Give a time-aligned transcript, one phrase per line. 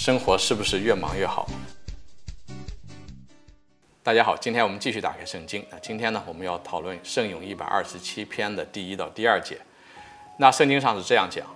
[0.00, 1.46] 生活是不是越忙越好？
[4.02, 5.62] 大家好，今天我们继续打开圣经。
[5.70, 9.60] 那今天呢，我们要讨论圣咏一百二十七篇的第一到第二节。
[10.38, 11.46] 那圣经上是这样讲：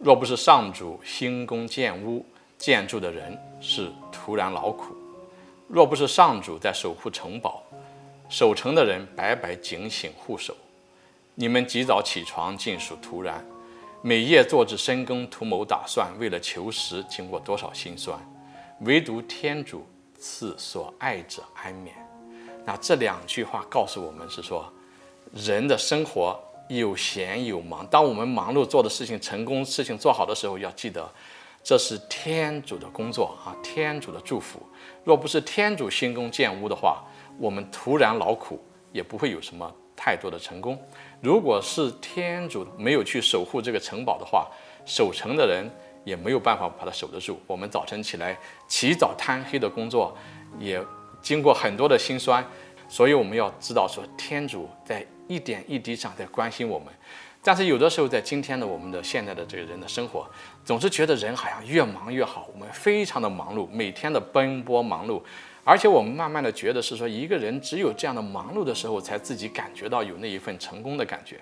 [0.00, 2.24] 若不是上主兴工建屋，
[2.56, 4.94] 建筑的人是徒然劳苦；
[5.68, 7.62] 若不是上主在守护城堡，
[8.30, 10.56] 守城的人白白警醒护守。
[11.34, 13.44] 你们及早起床，尽属徒然。
[14.04, 18.18] 每夜做至深更，图谋打算，为了求食，经过多少辛酸，
[18.80, 19.86] 唯独天主
[20.18, 21.94] 赐所爱者安眠。
[22.64, 24.72] 那这两句话告诉我们是说，
[25.32, 26.36] 人的生活
[26.68, 27.86] 有闲有忙。
[27.86, 31.08] 当我们忙碌做的事情成功，事情做好的时候，要记得
[31.62, 34.60] 这是天主的工作啊，天主的祝福。
[35.04, 37.04] 若不是天主兴工建屋的话，
[37.38, 40.80] 我们徒然劳苦，也不会有什么太多的成功。
[41.20, 44.48] 如果是天主没有去守护这个城堡的话，
[44.84, 45.70] 守城的人
[46.04, 47.40] 也没有办法把它守得住。
[47.46, 50.16] 我们早晨起来起早贪黑的工作，
[50.58, 50.84] 也
[51.20, 52.44] 经过很多的辛酸，
[52.88, 56.88] 所以我们要知道说，天主在一点一滴上在关心我们。
[57.44, 60.24] 但是有的时候，在今天的我们的现在的这个人的生活，
[60.64, 65.20] 总是觉得人好像越忙越好，我们非常的忙碌，每天的奔波忙碌。
[65.64, 71.40] 而且我们慢慢的觉得是说，一个人只有这样的忙碌的时候，才自己感觉到有那一份成功的感觉。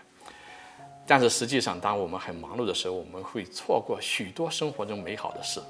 [1.06, 5.60] 但是实际上，当我们很忙碌的时候，我们会错过许多生活中美好的事。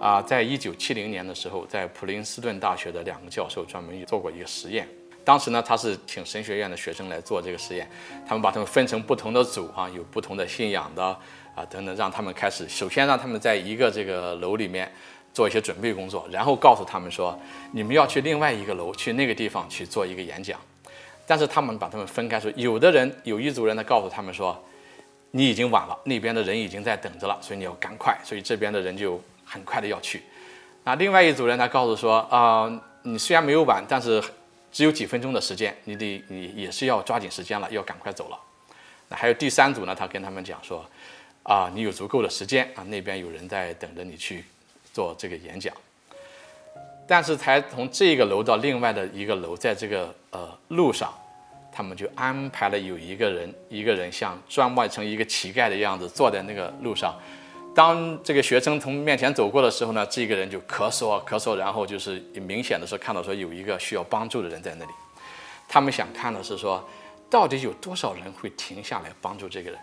[0.00, 4.88] 啊，在一九七零年的时候，在普林斯顿大学的两个教授专门做过一个实验。
[5.24, 7.88] 当时呢，他是请神学院的学生来做这个实验，
[8.26, 11.04] 他们把他们分成不同的组啊，有不同的信仰的
[11.54, 14.90] 啊等等，让他们开始，首先让他们在一个这个楼里面。
[15.32, 17.38] 做一些准备工作，然后告诉他们说，
[17.70, 20.58] 你们要去另外一个楼，去那个地方去做一个演讲。
[21.24, 24.60] 但是他们把他们分开说，有的人有一组人呢，告诉他们说，
[25.30, 28.18] 你已经晚了，那边的人已经在等着了，所以你要赶快。
[28.24, 30.20] 所以这边的人就很快的要去。
[30.82, 32.68] 那另外一组人呢，告诉说，啊、
[33.02, 34.20] 你虽然没有晚，但是
[34.72, 38.38] 只有几分钟的时间，你得你也是要抓紧时间了，要赶快走了。
[39.08, 40.84] 那还有第三组呢，他跟他们讲说，
[41.42, 44.44] 啊、你有足够的时间啊，那边有人在等着你去。
[44.92, 45.72] 做这个演讲，
[47.06, 51.14] 但是才从这个楼到另外的一个楼，在这个呃路上，
[51.70, 57.16] 他们就安排了有一个人，一个人像装扮成一个乞丐的样子坐在那个路上。
[57.74, 64.90] 当这个学生从面前走过的时候呢，这个人就咳嗽啊咳嗽，然后就是明显的是看到说有一个需要帮助的人在那里。
[65.68, 66.84] 他们想看的是说，
[67.30, 69.78] 到底有多少人会停下来帮助这个人。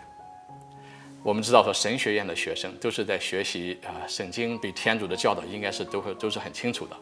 [1.24, 6.96] 我们知道说神学院的学生都是在学习啊，圣经对天主的教导应该是都会都是很清楚的，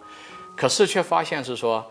[0.56, 1.84] 可是却发现是说，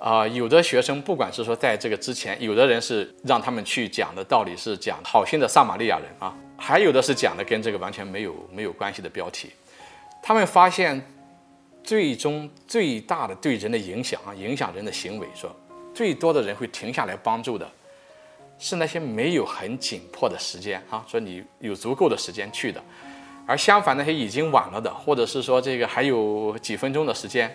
[0.00, 6.34] 啊，有的学生不管是说在这个之前，有的人是让他们去讲的道理是讲好心的撒玛利亚人啊，
[6.64, 9.50] 还有的是讲的跟这个完全没有没有关系的标题，
[10.22, 11.04] 他们发现
[11.82, 15.50] 最终最大的对人的影响啊，影响人的行为，说
[15.92, 17.68] 最多的人会停下来帮助的。
[18.60, 22.80] 是那些没有很紧迫的时间啊，说你有足够的时间去的，
[23.44, 27.52] 而相反那些已经晚了的，或者是说这个还有几分钟的时间，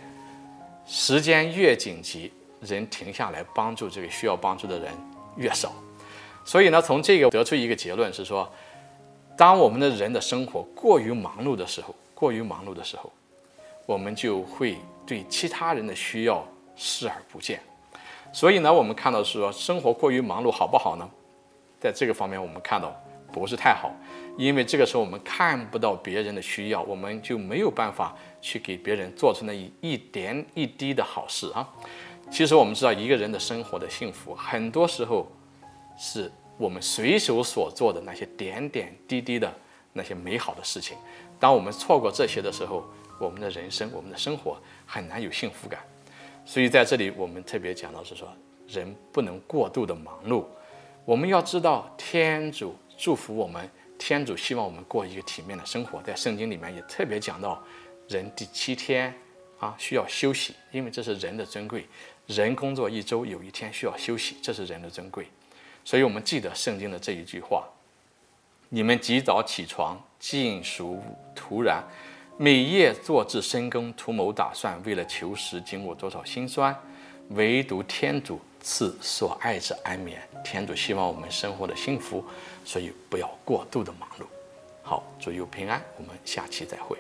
[0.86, 2.30] 时间越紧急，
[2.60, 4.92] 人停下来帮助这个需要帮助的人
[5.38, 5.72] 越少。
[6.44, 8.52] 所以呢，从这个得出一个结论是说，
[9.38, 13.12] 当我们的人的生活过于忙碌的时候，过于忙碌的时候，
[13.86, 16.44] 我们就会对其他人的需要
[16.76, 17.62] 视而不见。
[18.34, 21.08] 所以呢，我们看到是说，生活过于忙碌好不好呢？
[21.80, 22.92] 在这个方面，我们看到
[23.32, 23.92] 不是太好，
[24.38, 31.68] 因为这个时候我们看不到别人的需要，我们就没有办法去给别人做出那一一点一滴的好事啊。
[32.32, 35.28] 其实我们知道，一个人的生活的幸福，很多时候
[35.96, 39.54] 是我们随手所做的那些点点滴滴的
[39.94, 40.98] 那些美好的事情。
[41.40, 42.84] 当我们错过这些的时候，
[43.20, 45.80] 我们的人生，我们的生活很难有幸福感。
[46.46, 48.28] 所以在这里，我们特别讲到是说，
[48.68, 50.46] 人不能过度的忙碌。
[51.06, 56.02] 我们要知道，天主祝福我们，天主希望我们过一个体面的生活。
[56.02, 57.64] 在圣经里面也特别讲到，
[58.08, 59.14] 人第七天
[59.60, 61.86] 啊需要休息，因为这是人的尊贵。
[62.26, 65.28] 人工作一周，有一天需要休息，这是人的尊贵。
[65.88, 67.66] 所以我们记得圣经的这一句话：
[68.68, 71.02] 你们及早起床，尽属
[71.34, 71.82] 徒然。
[72.38, 76.78] 每夜做至深耕，图谋打算，为了求食，经过多少辛酸，
[77.30, 80.22] 唯独天主赐所爱者安眠。
[80.44, 82.22] 天主希望我们生活的幸福，
[82.66, 84.26] 所以不要过度的忙碌。
[84.84, 86.98] 好，祝佑平安，我们下期再会。